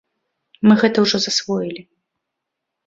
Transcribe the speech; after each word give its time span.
Мы 0.69 0.73
гэта 0.85 0.97
ўжо 1.05 1.17
засвоілі. 1.27 1.81